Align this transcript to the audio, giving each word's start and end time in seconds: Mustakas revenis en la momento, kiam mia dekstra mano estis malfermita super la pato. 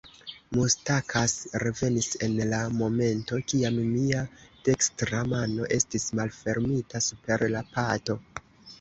Mustakas 0.57 1.35
revenis 1.63 2.07
en 2.29 2.33
la 2.53 2.63
momento, 2.79 3.39
kiam 3.53 3.79
mia 3.91 4.25
dekstra 4.71 5.23
mano 5.37 5.71
estis 5.81 6.11
malfermita 6.23 7.07
super 7.13 7.51
la 7.57 7.67
pato. 7.79 8.23